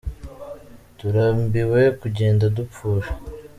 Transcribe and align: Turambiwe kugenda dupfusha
Turambiwe 0.97 1.81
kugenda 1.99 2.45
dupfusha 2.55 3.11